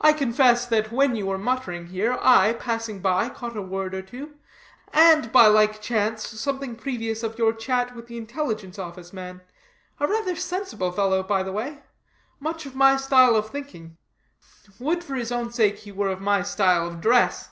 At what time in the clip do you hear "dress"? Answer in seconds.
17.00-17.48